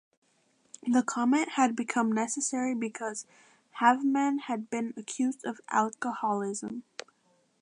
The 0.87 1.03
comment 1.03 1.49
had 1.57 1.75
become 1.75 2.11
necessary 2.11 2.73
because 2.73 3.27
Havemann 3.79 4.39
had 4.39 4.67
been 4.67 4.95
accused 4.97 5.45
of 5.45 5.61
alcoholism. 5.69 6.81